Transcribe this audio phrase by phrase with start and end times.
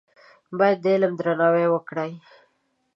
[0.57, 2.11] باید د علم درناوی وکړې.